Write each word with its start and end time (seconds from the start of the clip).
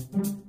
thank 0.00 0.26
you 0.26 0.39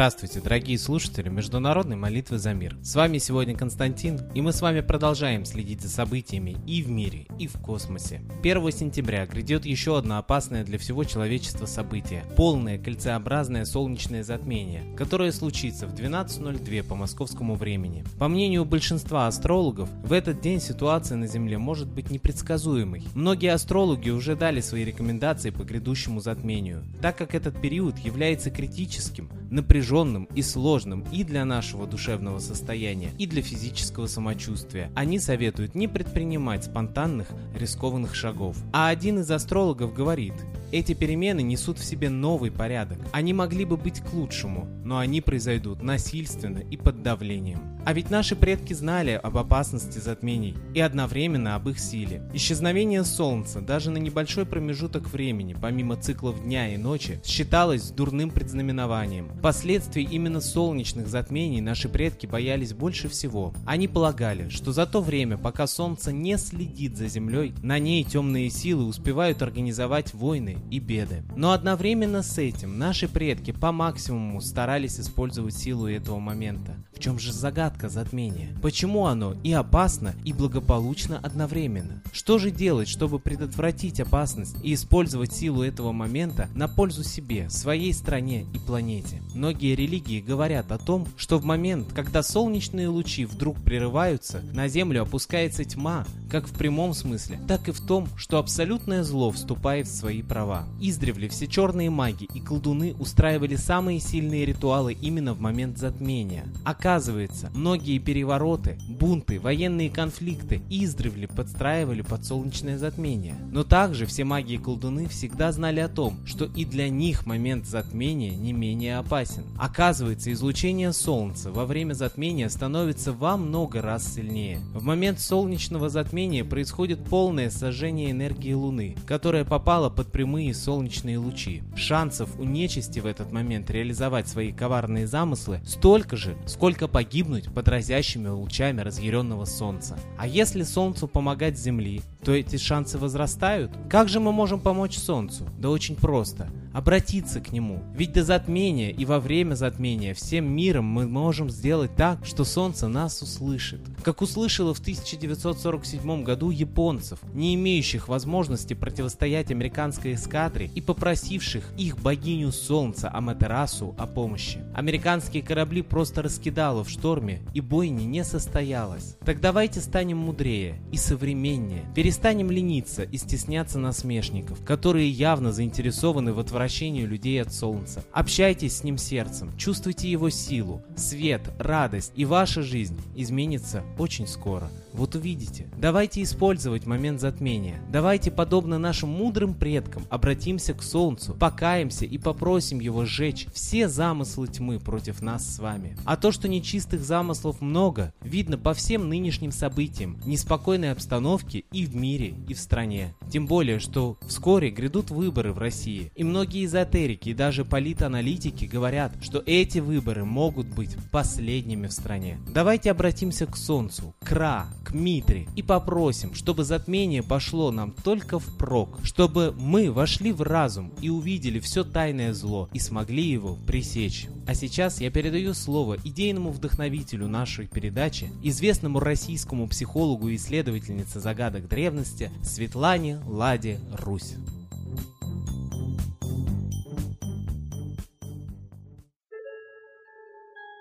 Здравствуйте, 0.00 0.40
дорогие 0.40 0.78
слушатели 0.78 1.28
Международной 1.28 1.96
молитвы 1.96 2.38
за 2.38 2.54
мир. 2.54 2.74
С 2.82 2.94
вами 2.94 3.18
сегодня 3.18 3.54
Константин, 3.54 4.18
и 4.34 4.40
мы 4.40 4.54
с 4.54 4.62
вами 4.62 4.80
продолжаем 4.80 5.44
следить 5.44 5.82
за 5.82 5.90
событиями 5.90 6.56
и 6.66 6.82
в 6.82 6.88
мире, 6.88 7.26
и 7.38 7.46
в 7.46 7.60
космосе. 7.60 8.22
1 8.42 8.72
сентября 8.72 9.26
грядет 9.26 9.66
еще 9.66 9.98
одно 9.98 10.16
опасное 10.16 10.64
для 10.64 10.78
всего 10.78 11.04
человечества 11.04 11.66
событие– 11.66 12.24
полное 12.36 12.78
кольцеобразное 12.78 13.66
солнечное 13.66 14.22
затмение, 14.22 14.84
которое 14.96 15.32
случится 15.32 15.86
в 15.86 15.92
12.02 15.92 16.82
по 16.82 16.94
московскому 16.94 17.54
времени. 17.54 18.02
По 18.18 18.28
мнению 18.28 18.64
большинства 18.64 19.26
астрологов, 19.26 19.90
в 20.02 20.14
этот 20.14 20.40
день 20.40 20.62
ситуация 20.62 21.18
на 21.18 21.26
Земле 21.26 21.58
может 21.58 21.88
быть 21.88 22.10
непредсказуемой. 22.10 23.04
Многие 23.14 23.52
астрологи 23.52 24.08
уже 24.08 24.34
дали 24.34 24.62
свои 24.62 24.82
рекомендации 24.82 25.50
по 25.50 25.62
грядущему 25.62 26.20
затмению, 26.20 26.86
так 27.02 27.18
как 27.18 27.34
этот 27.34 27.60
период 27.60 27.98
является 27.98 28.50
критическим, 28.50 29.28
напряженным 29.50 29.89
и 30.36 30.42
сложным 30.42 31.04
и 31.10 31.24
для 31.24 31.44
нашего 31.44 31.84
душевного 31.84 32.38
состояния, 32.38 33.10
и 33.18 33.26
для 33.26 33.42
физического 33.42 34.06
самочувствия. 34.06 34.92
Они 34.94 35.18
советуют 35.18 35.74
не 35.74 35.88
предпринимать 35.88 36.64
спонтанных, 36.64 37.26
рискованных 37.56 38.14
шагов. 38.14 38.56
А 38.72 38.88
один 38.88 39.18
из 39.18 39.30
астрологов 39.30 39.92
говорит, 39.92 40.34
эти 40.70 40.94
перемены 40.94 41.42
несут 41.42 41.78
в 41.78 41.84
себе 41.84 42.08
новый 42.08 42.52
порядок. 42.52 42.98
Они 43.10 43.32
могли 43.32 43.64
бы 43.64 43.76
быть 43.76 43.98
к 44.00 44.12
лучшему, 44.12 44.68
но 44.84 44.98
они 44.98 45.20
произойдут 45.20 45.82
насильственно 45.82 46.58
и 46.58 46.76
под 46.76 47.02
давлением. 47.02 47.79
А 47.84 47.92
ведь 47.92 48.10
наши 48.10 48.36
предки 48.36 48.74
знали 48.74 49.18
об 49.22 49.38
опасности 49.38 49.98
затмений 49.98 50.54
и 50.74 50.80
одновременно 50.80 51.54
об 51.54 51.68
их 51.68 51.78
силе. 51.78 52.22
Исчезновение 52.34 53.04
Солнца 53.04 53.60
даже 53.60 53.90
на 53.90 53.96
небольшой 53.96 54.44
промежуток 54.44 55.10
времени, 55.10 55.56
помимо 55.60 55.96
циклов 55.96 56.42
дня 56.42 56.74
и 56.74 56.76
ночи, 56.76 57.20
считалось 57.24 57.90
дурным 57.90 58.30
предзнаменованием. 58.30 59.30
Последствий 59.42 60.04
именно 60.04 60.40
солнечных 60.40 61.08
затмений 61.08 61.60
наши 61.60 61.88
предки 61.88 62.26
боялись 62.26 62.74
больше 62.74 63.08
всего. 63.08 63.54
Они 63.66 63.88
полагали, 63.88 64.50
что 64.50 64.72
за 64.72 64.86
то 64.86 65.00
время, 65.00 65.38
пока 65.38 65.66
Солнце 65.66 66.12
не 66.12 66.36
следит 66.36 66.96
за 66.96 67.08
Землей, 67.08 67.54
на 67.62 67.78
ней 67.78 68.04
темные 68.04 68.50
силы 68.50 68.84
успевают 68.84 69.42
организовать 69.42 70.12
войны 70.12 70.58
и 70.70 70.78
беды. 70.78 71.22
Но 71.34 71.52
одновременно 71.52 72.22
с 72.22 72.36
этим 72.38 72.78
наши 72.78 73.08
предки 73.08 73.52
по 73.52 73.72
максимуму 73.72 74.40
старались 74.40 75.00
использовать 75.00 75.56
силу 75.56 75.86
этого 75.86 76.18
момента. 76.18 76.76
В 76.94 76.98
чем 76.98 77.18
же 77.18 77.32
загадка 77.32 77.69
затмения? 77.88 78.56
Почему 78.62 79.06
оно 79.06 79.34
и 79.44 79.52
опасно, 79.52 80.14
и 80.24 80.32
благополучно 80.32 81.18
одновременно? 81.18 82.02
Что 82.12 82.38
же 82.38 82.50
делать, 82.50 82.88
чтобы 82.88 83.18
предотвратить 83.18 84.00
опасность 84.00 84.56
и 84.62 84.74
использовать 84.74 85.32
силу 85.32 85.62
этого 85.62 85.92
момента 85.92 86.48
на 86.54 86.68
пользу 86.68 87.04
себе, 87.04 87.48
своей 87.50 87.92
стране 87.92 88.46
и 88.54 88.58
планете? 88.58 89.22
Многие 89.34 89.74
религии 89.74 90.20
говорят 90.20 90.72
о 90.72 90.78
том, 90.78 91.06
что 91.16 91.38
в 91.38 91.44
момент, 91.44 91.92
когда 91.92 92.22
солнечные 92.22 92.88
лучи 92.88 93.24
вдруг 93.24 93.62
прерываются, 93.62 94.42
на 94.52 94.68
Землю 94.68 95.02
опускается 95.02 95.64
тьма, 95.64 96.04
как 96.30 96.46
в 96.46 96.52
прямом 96.52 96.94
смысле, 96.94 97.40
так 97.48 97.68
и 97.68 97.72
в 97.72 97.80
том, 97.80 98.06
что 98.16 98.38
абсолютное 98.38 99.02
зло 99.02 99.30
вступает 99.30 99.86
в 99.86 99.94
свои 99.94 100.22
права. 100.22 100.66
Издревле 100.80 101.28
все 101.28 101.46
черные 101.46 101.90
маги 101.90 102.28
и 102.34 102.40
колдуны 102.40 102.94
устраивали 102.98 103.56
самые 103.56 104.00
сильные 104.00 104.44
ритуалы 104.44 104.92
именно 104.92 105.34
в 105.34 105.40
момент 105.40 105.78
затмения. 105.78 106.46
Оказывается, 106.64 107.50
многие 107.60 107.98
перевороты, 107.98 108.78
бунты, 108.88 109.38
военные 109.38 109.90
конфликты 109.90 110.62
издревле 110.70 111.28
подстраивали 111.28 112.00
под 112.00 112.24
солнечное 112.24 112.78
затмение. 112.78 113.34
Но 113.52 113.64
также 113.64 114.06
все 114.06 114.24
маги 114.24 114.54
и 114.54 114.58
колдуны 114.58 115.06
всегда 115.08 115.52
знали 115.52 115.80
о 115.80 115.88
том, 115.88 116.16
что 116.24 116.46
и 116.46 116.64
для 116.64 116.88
них 116.88 117.26
момент 117.26 117.66
затмения 117.66 118.34
не 118.34 118.54
менее 118.54 118.96
опасен. 118.96 119.44
Оказывается, 119.58 120.32
излучение 120.32 120.94
Солнца 120.94 121.52
во 121.52 121.66
время 121.66 121.92
затмения 121.92 122.48
становится 122.48 123.12
во 123.12 123.36
много 123.36 123.82
раз 123.82 124.14
сильнее. 124.14 124.60
В 124.72 124.82
момент 124.82 125.20
солнечного 125.20 125.90
затмения 125.90 126.44
происходит 126.44 127.04
полное 127.04 127.50
сожжение 127.50 128.10
энергии 128.10 128.54
Луны, 128.54 128.96
которая 129.06 129.44
попала 129.44 129.90
под 129.90 130.10
прямые 130.10 130.54
солнечные 130.54 131.18
лучи. 131.18 131.62
Шансов 131.76 132.30
у 132.38 132.44
нечисти 132.44 133.00
в 133.00 133.06
этот 133.06 133.32
момент 133.32 133.70
реализовать 133.70 134.28
свои 134.28 134.50
коварные 134.50 135.06
замыслы 135.06 135.60
столько 135.66 136.16
же, 136.16 136.38
сколько 136.46 136.88
погибнуть 136.88 137.49
под 137.54 137.68
разящими 137.68 138.28
лучами 138.28 138.80
разъяренного 138.80 139.44
Солнца. 139.44 139.98
А 140.18 140.26
если 140.26 140.62
Солнцу 140.62 141.08
помогать 141.08 141.58
Земли, 141.58 142.02
то 142.24 142.32
эти 142.32 142.56
шансы 142.56 142.98
возрастают? 142.98 143.72
Как 143.88 144.08
же 144.08 144.20
мы 144.20 144.32
можем 144.32 144.60
помочь 144.60 144.96
Солнцу? 144.96 145.44
Да 145.58 145.70
очень 145.70 145.96
просто 145.96 146.48
обратиться 146.72 147.40
к 147.40 147.52
нему. 147.52 147.82
Ведь 147.94 148.12
до 148.12 148.22
затмения 148.24 148.90
и 148.90 149.04
во 149.04 149.20
время 149.20 149.54
затмения 149.54 150.14
всем 150.14 150.46
миром 150.50 150.84
мы 150.84 151.06
можем 151.06 151.50
сделать 151.50 151.94
так, 151.96 152.24
что 152.24 152.44
Солнце 152.44 152.88
нас 152.88 153.22
услышит. 153.22 153.80
Как 154.02 154.22
услышало 154.22 154.74
в 154.74 154.80
1947 154.80 156.22
году 156.22 156.50
японцев, 156.50 157.18
не 157.34 157.54
имеющих 157.54 158.08
возможности 158.08 158.74
противостоять 158.74 159.50
американской 159.50 160.14
эскадре 160.14 160.70
и 160.74 160.80
попросивших 160.80 161.64
их 161.76 161.98
богиню 161.98 162.52
Солнца 162.52 163.10
Аматерасу 163.12 163.94
о 163.98 164.06
помощи. 164.06 164.64
Американские 164.74 165.42
корабли 165.42 165.82
просто 165.82 166.22
раскидало 166.22 166.84
в 166.84 166.90
шторме, 166.90 167.40
и 167.54 167.60
бойни 167.60 168.04
не 168.04 168.24
состоялось. 168.24 169.16
Так 169.24 169.40
давайте 169.40 169.80
станем 169.80 170.18
мудрее 170.18 170.80
и 170.92 170.96
современнее, 170.96 171.84
перестанем 171.94 172.50
лениться 172.50 173.02
и 173.02 173.16
стесняться 173.16 173.78
насмешников, 173.78 174.64
которые 174.64 175.10
явно 175.10 175.52
заинтересованы 175.52 176.32
в 176.32 176.38
отвращении 176.38 176.59
отвращению 176.60 177.08
людей 177.08 177.40
от 177.40 177.54
солнца. 177.54 178.04
Общайтесь 178.12 178.76
с 178.76 178.84
ним 178.84 178.98
сердцем, 178.98 179.56
чувствуйте 179.56 180.10
его 180.10 180.28
силу, 180.28 180.82
свет, 180.94 181.40
радость, 181.58 182.12
и 182.16 182.26
ваша 182.26 182.60
жизнь 182.62 183.00
изменится 183.16 183.82
очень 183.96 184.26
скоро. 184.26 184.70
Вот 184.92 185.14
увидите. 185.14 185.68
Давайте 185.78 186.22
использовать 186.22 186.84
момент 186.84 187.20
затмения. 187.20 187.80
Давайте, 187.90 188.30
подобно 188.30 188.78
нашим 188.78 189.08
мудрым 189.08 189.54
предкам, 189.54 190.04
обратимся 190.10 190.74
к 190.74 190.82
Солнцу, 190.82 191.34
покаемся 191.34 192.04
и 192.04 192.18
попросим 192.18 192.80
его 192.80 193.06
сжечь 193.06 193.46
все 193.54 193.88
замыслы 193.88 194.48
тьмы 194.48 194.80
против 194.80 195.22
нас 195.22 195.54
с 195.54 195.58
вами. 195.60 195.96
А 196.04 196.16
то, 196.16 196.32
что 196.32 196.48
нечистых 196.48 197.02
замыслов 197.02 197.60
много, 197.60 198.12
видно 198.20 198.58
по 198.58 198.74
всем 198.74 199.08
нынешним 199.08 199.52
событиям, 199.52 200.18
неспокойной 200.26 200.92
обстановке 200.92 201.64
и 201.72 201.86
в 201.86 201.94
мире, 201.94 202.34
и 202.48 202.54
в 202.54 202.58
стране. 202.58 203.14
Тем 203.30 203.46
более, 203.46 203.78
что 203.78 204.18
вскоре 204.26 204.70
грядут 204.70 205.10
выборы 205.10 205.52
в 205.52 205.58
России, 205.58 206.10
и 206.16 206.24
многие 206.24 206.49
эзотерики 206.58 207.30
и 207.30 207.34
даже 207.34 207.64
политаналитики 207.64 208.64
говорят, 208.64 209.12
что 209.22 209.42
эти 209.46 209.78
выборы 209.78 210.24
могут 210.24 210.66
быть 210.66 210.96
последними 211.10 211.86
в 211.86 211.92
стране. 211.92 212.38
Давайте 212.48 212.90
обратимся 212.90 213.46
к 213.46 213.56
Солнцу, 213.56 214.14
к 214.20 214.32
Ра, 214.32 214.66
к 214.84 214.92
Митре 214.92 215.46
и 215.56 215.62
попросим, 215.62 216.34
чтобы 216.34 216.64
затмение 216.64 217.22
пошло 217.22 217.70
нам 217.70 217.92
только 217.92 218.38
впрок, 218.38 218.98
чтобы 219.02 219.54
мы 219.56 219.90
вошли 219.90 220.32
в 220.32 220.42
разум 220.42 220.92
и 221.00 221.08
увидели 221.08 221.60
все 221.60 221.84
тайное 221.84 222.34
зло 222.34 222.68
и 222.72 222.78
смогли 222.78 223.24
его 223.24 223.56
пресечь. 223.66 224.26
А 224.46 224.54
сейчас 224.54 225.00
я 225.00 225.10
передаю 225.10 225.54
слово 225.54 225.96
идейному 226.02 226.50
вдохновителю 226.50 227.28
нашей 227.28 227.66
передачи, 227.66 228.30
известному 228.42 229.00
российскому 229.00 229.68
психологу 229.68 230.28
и 230.28 230.36
исследовательнице 230.36 231.20
загадок 231.20 231.68
древности 231.68 232.30
Светлане 232.42 233.20
Ладе 233.26 233.78
Русь. 233.92 234.34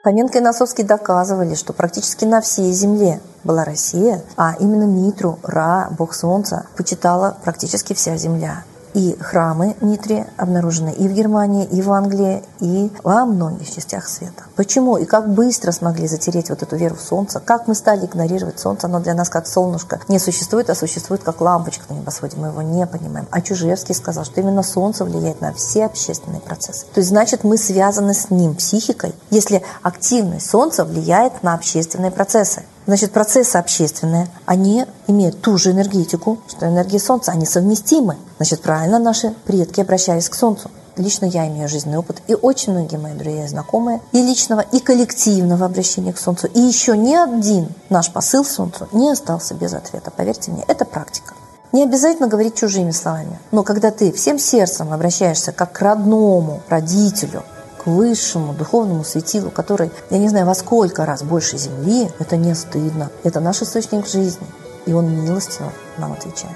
Фоменко 0.09 0.39
и 0.39 0.41
Носовский 0.41 0.83
доказывали, 0.83 1.53
что 1.53 1.71
практически 1.71 2.25
на 2.25 2.41
всей 2.41 2.71
Земле 2.71 3.21
была 3.44 3.63
Россия, 3.63 4.23
а 4.38 4.56
именно 4.59 4.85
Митру, 4.85 5.38
Ра, 5.44 5.88
бог 5.91 6.15
солнца, 6.15 6.65
почитала 6.75 7.38
практически 7.44 7.94
вся 7.94 8.17
Земля. 8.17 8.63
И 8.94 9.15
храмы 9.19 9.75
Митри 9.81 10.25
обнаружены 10.38 10.91
и 10.91 11.07
в 11.07 11.13
Германии, 11.13 11.65
и 11.65 11.81
в 11.81 11.91
Англии, 11.91 12.44
и 12.59 12.91
во 13.03 13.25
многих 13.25 13.69
частях 13.69 14.07
света. 14.07 14.44
Почему 14.56 14.97
и 14.97 15.06
как 15.06 15.30
быстро 15.30 15.71
смогли 15.71 16.07
затереть 16.07 16.50
вот 16.50 16.63
эту 16.63 16.75
веру 16.75 16.95
в 16.95 17.01
Солнце? 17.01 17.39
Как 17.39 17.68
мы 17.68 17.75
стали 17.75 18.06
игнорировать 18.06 18.59
Солнце? 18.59 18.88
Оно 18.88 19.00
для 19.00 19.13
нас 19.13 19.30
как 19.30 19.47
солнышко 19.47 20.00
не 20.07 20.19
существует, 20.19 20.69
а 20.69 20.75
существует 20.75 21.24
как 21.24 21.41
лампочка 21.41 21.83
на 21.89 22.00
небосводе. 22.00 22.38
Мы 22.38 22.47
его 22.47 22.62
не 22.62 22.86
понимаем. 22.88 23.27
А 23.31 23.41
Чужевский 23.41 23.95
сказал, 23.95 24.25
что 24.25 24.41
именно 24.41 24.63
Солнце 24.63 25.06
влияет 25.06 25.42
на 25.42 25.53
все 25.53 25.85
общественные 25.85 26.42
процессы. 26.42 26.85
То 26.94 27.00
есть, 27.00 27.09
значит, 27.09 27.44
мы 27.44 27.57
связаны 27.57 28.13
с 28.13 28.30
ним 28.30 28.56
психикой, 28.56 29.13
если 29.30 29.63
активность 29.83 30.50
Солнца 30.50 30.83
влияет 30.85 31.44
на 31.44 31.53
общественные 31.53 32.12
процессы. 32.12 32.63
Значит, 32.89 33.12
процессы 33.12 33.56
общественные, 33.56 34.27
они 34.47 34.83
имеют 35.06 35.39
ту 35.41 35.59
же 35.59 35.69
энергетику, 35.69 36.39
что 36.47 36.68
энергия 36.68 36.97
Солнца, 36.97 37.31
они 37.31 37.45
совместимы. 37.45 38.18
Значит, 38.38 38.63
правильно 38.63 38.97
наши 38.97 39.30
предки 39.45 39.80
обращались 39.80 40.27
к 40.27 40.33
Солнцу. 40.33 40.71
лично 40.97 41.25
я 41.25 41.47
имею 41.47 41.69
жизненный 41.69 42.00
опыт, 42.00 42.24
и 42.25 42.33
очень 42.33 42.74
многие 42.74 42.97
мои 42.97 43.13
друзья 43.13 43.45
и 43.45 43.47
знакомые, 43.47 44.01
и 44.12 44.24
личного, 44.24 44.62
и 44.62 44.80
коллективного 44.80 45.68
обращения 45.68 46.13
к 46.13 46.18
Солнцу. 46.18 46.47
И 46.47 46.59
еще 46.59 46.97
ни 46.97 47.13
один 47.13 47.68
наш 47.89 48.12
посыл 48.12 48.44
Солнцу 48.44 48.88
не 48.92 49.12
остался 49.12 49.53
без 49.53 49.71
ответа. 49.75 50.09
Поверьте 50.09 50.50
мне, 50.50 50.65
это 50.68 50.83
практика. 50.83 51.35
Не 51.71 51.83
обязательно 51.83 52.27
говорить 52.27 52.56
чужими 52.56 52.89
словами, 52.89 53.39
но 53.51 53.62
когда 53.62 53.92
ты 53.92 54.12
всем 54.12 54.39
сердцем 54.39 54.92
обращаешься 54.92 55.51
как 55.51 55.74
к 55.74 55.81
родному 55.81 56.62
родителю, 56.69 57.44
к 57.80 57.88
высшему 57.88 58.54
духовному 58.54 59.04
светилу, 59.04 59.50
который, 59.50 59.92
я 60.10 60.18
не 60.18 60.30
знаю, 60.30 60.46
во 60.46 60.54
сколько 60.54 61.06
раз 61.06 61.24
больше 61.24 61.58
Земли, 61.58 62.12
это 62.20 62.36
не 62.36 62.54
стыдно. 62.54 63.10
Это 63.24 63.40
наш 63.40 63.62
источник 63.62 64.06
жизни. 64.06 64.46
И 64.86 64.94
он 64.94 65.10
милостиво 65.10 65.72
нам 65.98 66.14
отвечает. 66.14 66.56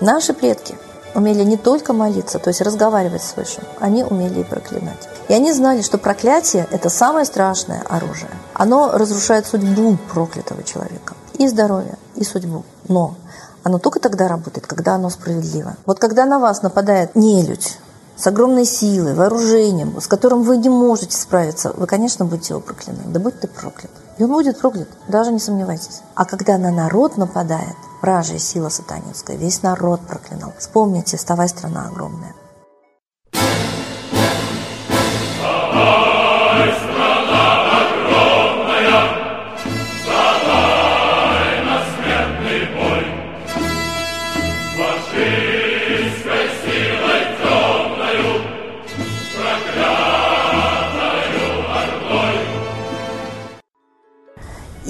Наши 0.00 0.32
предки 0.32 0.76
умели 1.14 1.44
не 1.44 1.56
только 1.56 1.92
молиться, 1.92 2.38
то 2.38 2.48
есть 2.48 2.60
разговаривать 2.60 3.22
с 3.22 3.36
Высшим, 3.36 3.64
они 3.80 4.04
умели 4.04 4.40
и 4.40 4.44
проклинать. 4.44 5.08
И 5.28 5.32
они 5.32 5.52
знали, 5.52 5.82
что 5.82 5.98
проклятие– 5.98 6.66
это 6.70 6.90
самое 6.90 7.24
страшное 7.24 7.82
оружие. 7.88 8.30
Оно 8.52 8.92
разрушает 8.92 9.46
судьбу 9.46 9.96
проклятого 10.12 10.62
человека. 10.62 11.14
И 11.38 11.48
здоровье, 11.48 11.96
и 12.16 12.24
судьбу. 12.24 12.64
Но 12.88 13.14
оно 13.62 13.78
только 13.78 13.98
тогда 13.98 14.28
работает, 14.28 14.66
когда 14.66 14.94
оно 14.94 15.10
справедливо. 15.10 15.76
Вот 15.86 15.98
когда 15.98 16.26
на 16.26 16.38
вас 16.38 16.62
нападает 16.62 17.14
нелюдь, 17.14 17.78
с 18.16 18.26
огромной 18.26 18.64
силой, 18.64 19.14
вооружением, 19.14 20.00
с 20.00 20.06
которым 20.06 20.42
вы 20.42 20.56
не 20.56 20.68
можете 20.68 21.16
справиться, 21.16 21.72
вы, 21.76 21.86
конечно, 21.86 22.24
будете 22.24 22.54
его 22.54 22.60
проклинать. 22.60 23.12
Да 23.12 23.20
будь 23.20 23.40
ты 23.40 23.48
проклят. 23.48 23.90
И 24.18 24.24
он 24.24 24.30
будет 24.30 24.60
проклят, 24.60 24.88
даже 25.08 25.32
не 25.32 25.40
сомневайтесь. 25.40 26.02
А 26.14 26.24
когда 26.24 26.56
на 26.56 26.70
народ 26.70 27.16
нападает, 27.16 27.76
вражья 28.00 28.38
сила 28.38 28.68
сатанинская, 28.68 29.36
весь 29.36 29.62
народ 29.62 30.00
проклинал. 30.00 30.52
Вспомните, 30.58 31.16
вставай, 31.16 31.48
страна 31.48 31.88
огромная. 31.88 32.34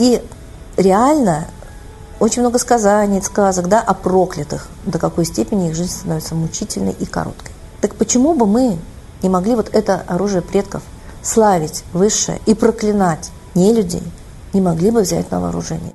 И 0.04 0.20
реально 0.76 1.46
очень 2.20 2.42
много 2.42 2.58
сказаний, 2.58 3.22
сказок 3.22 3.68
да, 3.68 3.80
о 3.80 3.94
проклятых, 3.94 4.68
до 4.84 4.98
какой 4.98 5.24
степени 5.24 5.70
их 5.70 5.74
жизнь 5.74 5.92
становится 5.92 6.34
мучительной 6.34 6.92
и 6.92 7.06
короткой. 7.06 7.54
Так 7.80 7.94
почему 7.94 8.34
бы 8.34 8.46
мы 8.46 8.76
не 9.22 9.30
могли 9.30 9.54
вот 9.54 9.74
это 9.74 10.02
оружие 10.06 10.42
предков 10.42 10.82
славить 11.22 11.84
высшее 11.94 12.38
и 12.44 12.54
проклинать 12.54 13.30
не 13.54 13.72
людей, 13.72 14.02
не 14.52 14.60
могли 14.60 14.90
бы 14.90 15.00
взять 15.00 15.30
на 15.30 15.40
вооружение? 15.40 15.94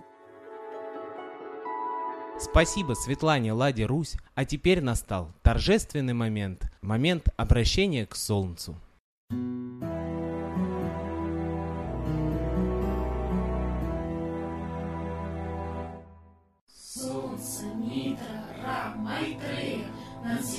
Спасибо 2.39 2.95
Светлане 2.95 3.53
Ладе 3.53 3.85
Русь, 3.85 4.15
а 4.33 4.44
теперь 4.44 4.81
настал 4.81 5.27
торжественный 5.44 6.13
момент, 6.13 6.63
момент 6.81 7.29
обращения 7.38 8.07
к 8.07 8.15
Солнцу. 8.15 8.75
над 9.29 9.78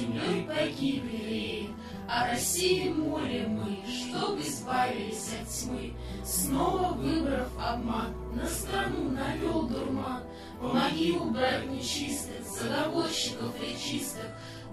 землей 0.00 0.46
погибли 0.46 1.70
А 2.08 2.30
России 2.30 2.88
молим 2.88 3.60
мы, 3.60 3.78
чтоб 3.86 4.38
избавились 4.40 5.30
от 5.40 5.48
тьмы, 5.48 5.92
Снова 6.24 6.92
выбрав 6.94 7.48
обман, 7.58 8.14
на 8.34 8.46
страну 8.46 9.10
навел 9.10 9.62
дурман. 9.68 10.22
Помоги 10.60 11.12
убрать 11.12 11.66
нечистых, 11.70 12.44
заговорщиков 12.44 13.54
речистых, 13.60 14.26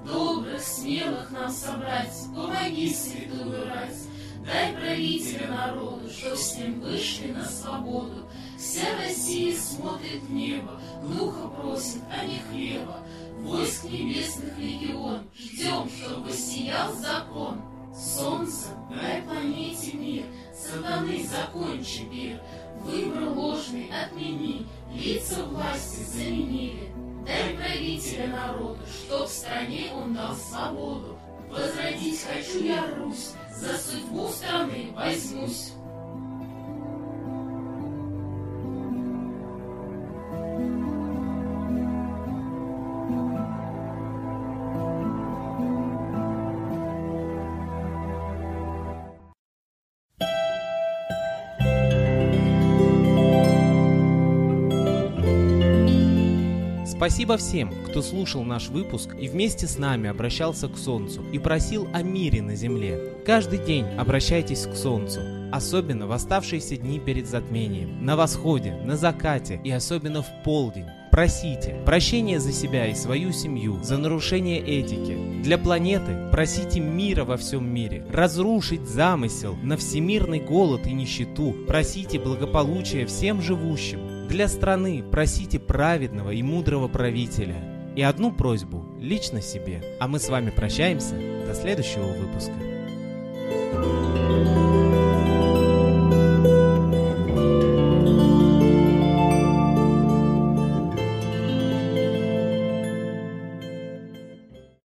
Добрых, 0.06 0.62
смелых 0.62 1.32
нам 1.32 1.50
собрать, 1.50 2.14
помоги 2.34 2.94
святую 2.94 3.68
рать. 3.68 3.98
Дай 4.46 4.74
правителя 4.74 5.48
народу, 5.48 5.87
что 6.10 6.36
с 6.36 6.58
ним 6.58 6.82
вышли 6.82 7.32
на 7.32 7.46
свободу. 7.46 8.28
Вся 8.58 8.98
Россия 8.98 9.56
смотрит 9.58 10.24
в 10.24 10.32
небо, 10.32 10.82
духа 11.04 11.48
просит, 11.48 12.02
а 12.12 12.26
не 12.26 12.40
хлеба 12.40 13.04
войск 13.48 13.86
небесных 13.86 14.58
легион, 14.58 15.22
Ждем, 15.36 15.90
чтобы 15.90 16.32
сиял 16.32 16.94
закон. 16.94 17.62
Солнце, 17.96 18.68
дай 18.90 19.22
планете 19.24 19.94
мир, 19.94 20.26
Сатаны 20.54 21.26
закончи 21.26 22.02
мир, 22.02 22.42
Выбор 22.82 23.30
ложный 23.30 23.90
отмени, 23.90 24.68
Лица 24.94 25.44
власти 25.46 26.04
заменили. 26.04 26.92
Дай 27.26 27.56
правителя 27.56 28.28
народу, 28.28 28.80
Чтоб 28.86 29.28
в 29.28 29.32
стране 29.32 29.92
он 29.94 30.14
дал 30.14 30.36
свободу. 30.36 31.18
Возродить 31.50 32.22
хочу 32.22 32.64
я 32.64 32.86
Русь, 32.96 33.32
За 33.56 33.78
судьбу 33.78 34.28
страны 34.28 34.92
возьмусь. 34.94 35.72
Спасибо 56.98 57.38
всем, 57.38 57.72
кто 57.86 58.02
слушал 58.02 58.44
наш 58.44 58.70
выпуск 58.70 59.16
и 59.20 59.28
вместе 59.28 59.68
с 59.68 59.78
нами 59.78 60.10
обращался 60.10 60.68
к 60.68 60.80
Солнцу 60.80 61.24
и 61.32 61.38
просил 61.38 61.88
о 61.94 62.02
мире 62.02 62.42
на 62.42 62.56
Земле. 62.56 63.14
Каждый 63.24 63.60
день 63.60 63.86
обращайтесь 64.00 64.66
к 64.66 64.74
Солнцу, 64.74 65.22
особенно 65.52 66.08
в 66.08 66.12
оставшиеся 66.12 66.76
дни 66.76 67.00
перед 67.00 67.28
затмением, 67.28 68.04
на 68.04 68.16
восходе, 68.16 68.74
на 68.84 68.98
закате 68.98 69.62
и 69.64 69.70
особенно 69.70 70.24
в 70.24 70.44
полдень. 70.44 70.88
Просите 71.12 71.82
прощения 71.86 72.40
за 72.40 72.52
себя 72.52 72.88
и 72.88 72.94
свою 72.94 73.32
семью, 73.32 73.82
за 73.82 73.98
нарушение 73.98 74.60
этики. 74.60 75.42
Для 75.42 75.58
планеты 75.58 76.30
просите 76.32 76.80
мира 76.80 77.24
во 77.24 77.38
всем 77.38 77.72
мире, 77.72 78.06
разрушить 78.12 78.88
замысел 78.88 79.56
на 79.64 79.78
всемирный 79.78 80.40
голод 80.40 80.86
и 80.86 80.94
нищету. 80.94 81.56
Просите 81.68 82.20
благополучия 82.20 83.06
всем 83.06 83.42
живущим, 83.42 84.00
для 84.28 84.48
страны 84.48 85.04
просите 85.04 85.60
праведного 85.60 86.32
и 86.32 86.44
мудрого 86.44 86.88
правителя. 86.88 87.94
И 87.96 88.02
одну 88.02 88.32
просьбу 88.32 88.86
лично 89.00 89.42
себе. 89.42 89.82
А 90.00 90.08
мы 90.08 90.20
с 90.20 90.30
вами 90.30 90.52
прощаемся. 90.52 91.16
До 91.48 91.56
следующего 91.56 92.08
выпуска. 92.08 92.54
thank 93.80 94.48
you 94.48 94.57